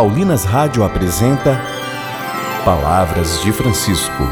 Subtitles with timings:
[0.00, 1.60] Paulinas Rádio apresenta
[2.64, 4.22] Palavras de Francisco.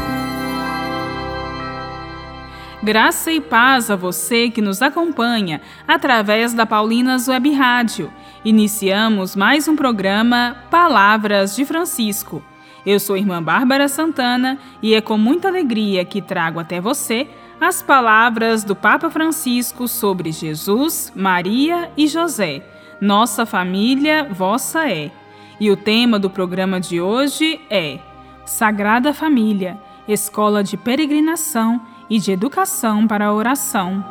[2.81, 8.11] Graça e paz a você que nos acompanha através da Paulinas Web Rádio.
[8.43, 12.41] Iniciamos mais um programa Palavras de Francisco.
[12.83, 17.27] Eu sou irmã Bárbara Santana e é com muita alegria que trago até você
[17.61, 22.63] as palavras do Papa Francisco sobre Jesus, Maria e José.
[22.99, 25.11] Nossa família, vossa é.
[25.59, 27.99] E o tema do programa de hoje é
[28.45, 29.77] Sagrada Família,
[30.07, 34.03] Escola de Peregrinação e de Educação para a Oração.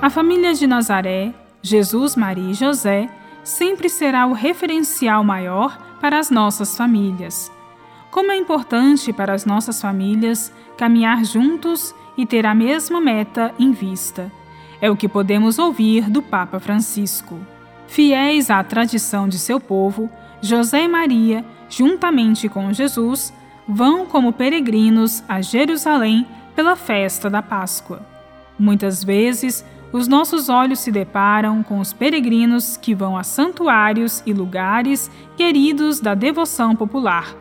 [0.00, 3.10] A família de Nazaré, Jesus, Maria e José,
[3.42, 7.50] sempre será o referencial maior para as nossas famílias.
[8.12, 13.72] Como é importante para as nossas famílias caminhar juntos e ter a mesma meta em
[13.72, 14.30] vista.
[14.80, 17.53] É o que podemos ouvir do Papa Francisco.
[17.86, 23.32] Fiéis à tradição de seu povo, José e Maria, juntamente com Jesus,
[23.68, 28.00] vão como peregrinos a Jerusalém pela festa da Páscoa.
[28.58, 34.32] Muitas vezes, os nossos olhos se deparam com os peregrinos que vão a santuários e
[34.32, 37.34] lugares queridos da devoção popular.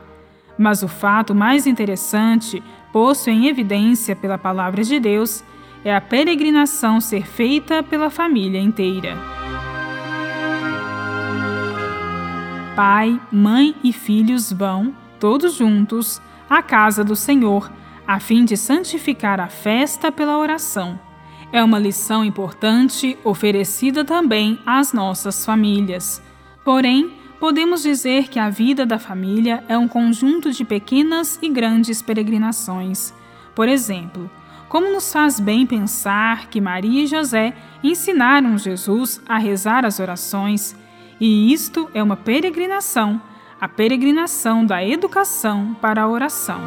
[0.58, 5.44] Mas o fato mais interessante, posto em evidência pela palavra de Deus,
[5.83, 9.42] é a peregrinação ser feita pela família inteira.
[12.75, 17.71] Pai, mãe e filhos vão, todos juntos, à casa do Senhor,
[18.07, 20.99] a fim de santificar a festa pela oração.
[21.52, 26.19] É uma lição importante oferecida também às nossas famílias.
[26.65, 32.02] Porém, podemos dizer que a vida da família é um conjunto de pequenas e grandes
[32.02, 33.13] peregrinações.
[33.53, 34.27] Por exemplo,
[34.67, 40.75] como nos faz bem pensar que Maria e José ensinaram Jesus a rezar as orações
[41.25, 43.21] e isto é uma peregrinação,
[43.57, 46.59] a peregrinação da educação para a oração.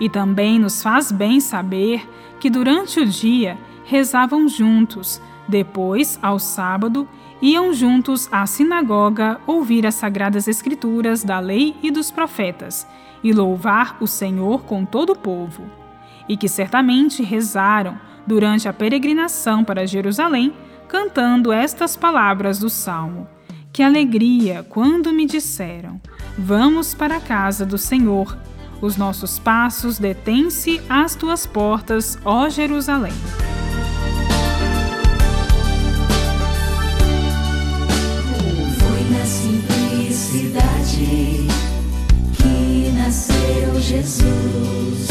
[0.00, 2.08] E também nos faz bem saber
[2.40, 7.06] que durante o dia rezavam juntos, depois, ao sábado,
[7.42, 12.86] iam juntos à sinagoga ouvir as sagradas escrituras da lei e dos profetas
[13.22, 15.62] e louvar o Senhor com todo o povo.
[16.26, 20.54] E que certamente rezaram durante a peregrinação para Jerusalém
[20.90, 23.28] cantando estas palavras do salmo.
[23.72, 26.00] Que alegria quando me disseram:
[26.36, 28.36] Vamos para a casa do Senhor.
[28.82, 33.12] Os nossos passos detêm-se às tuas portas, ó Jerusalém.
[38.78, 41.46] Foi na simplicidade
[42.36, 45.06] que nasceu Jesus.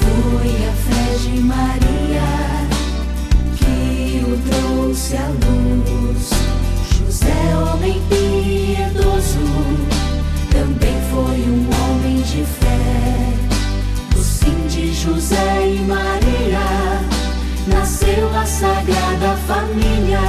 [0.00, 1.91] Foi a fé de Maria
[4.92, 6.30] trouxe a luz.
[6.98, 9.38] José, homem piedoso,
[10.50, 13.32] também foi um homem de fé.
[14.10, 17.00] Do sim de José e Maria,
[17.68, 20.20] nasceu a sagrada família.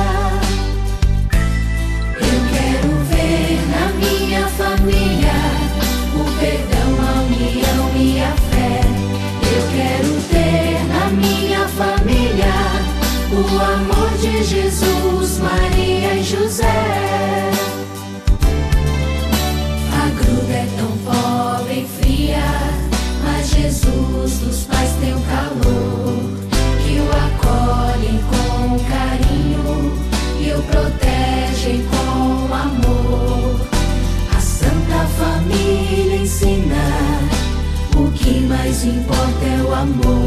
[2.15, 5.33] Eu quero ver na minha família
[6.15, 8.81] o perdão, a união e a fé.
[9.55, 12.53] Eu quero ter na minha família
[13.33, 13.92] o amor
[14.43, 16.65] Jesus, Maria e José.
[19.93, 22.43] A gruda é tão pobre e fria,
[23.23, 26.19] mas Jesus dos pais tem o calor
[26.83, 29.93] que o acolhem com carinho
[30.39, 33.61] e o protegem com amor.
[34.35, 36.83] A Santa Família ensina
[37.95, 40.22] o que mais importa é o amor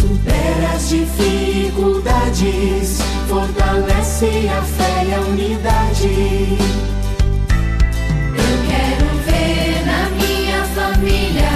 [0.00, 6.56] supera as dificuldades, fortalece a fé e a unidade.
[8.34, 11.49] Eu quero ver na minha família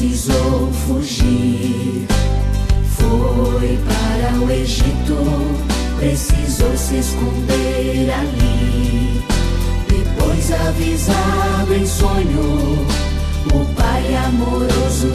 [0.00, 2.06] precisou fugir.
[2.96, 5.14] Foi para o Egito,
[5.98, 9.22] precisou se esconder ali.
[9.88, 12.86] Depois, avisado em sonho,
[13.52, 15.14] o pai amoroso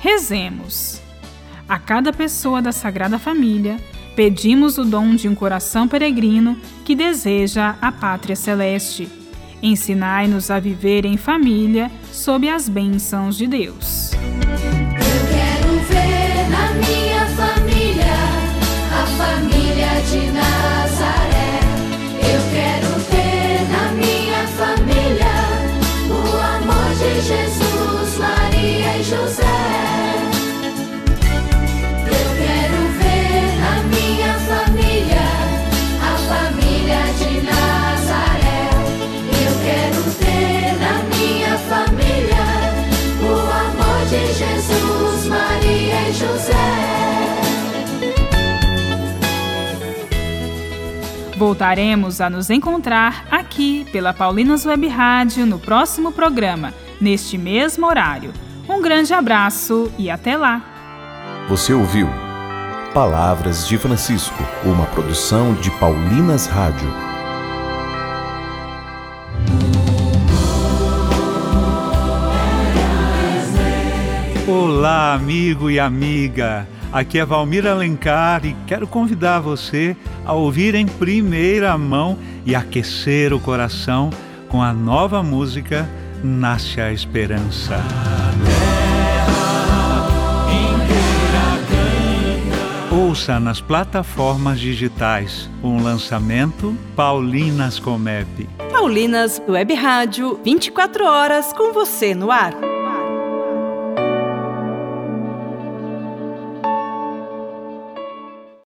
[0.00, 1.00] Rezemos.
[1.68, 3.78] A cada pessoa da Sagrada Família,
[4.14, 9.08] pedimos o dom de um coração peregrino que deseja a pátria celeste.
[9.62, 14.12] Ensinai-nos a viver em família sob as bênçãos de Deus.
[14.12, 14.18] Eu
[15.28, 18.14] quero ver na minha família
[18.92, 21.17] a família de Nazaré.
[51.38, 58.32] Voltaremos a nos encontrar aqui pela Paulinas Web Rádio no próximo programa, neste mesmo horário.
[58.68, 60.60] Um grande abraço e até lá!
[61.48, 62.08] Você ouviu
[62.92, 66.92] Palavras de Francisco, uma produção de Paulinas Rádio.
[74.48, 76.66] Olá, amigo e amiga.
[76.90, 79.94] Aqui é Valmir Alencar e quero convidar você
[80.24, 84.08] a ouvir em primeira mão e aquecer o coração
[84.48, 85.88] com a nova música
[86.24, 87.76] Nasce a Esperança.
[92.90, 98.48] Ouça nas plataformas digitais um lançamento Paulinas Comep.
[98.72, 102.67] Paulinas Web Rádio, 24 horas com você no ar.